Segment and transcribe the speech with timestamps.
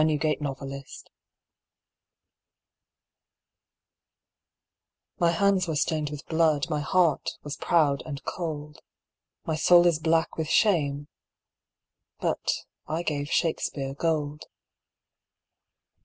[0.03, 1.11] Queen Elizabeth Speaks
[5.19, 8.81] My hands were stained with blood, my heart was proud and cold,
[9.45, 11.07] My soul is black with shame...
[12.19, 12.51] but
[12.87, 14.45] I gave Shakespeare gold.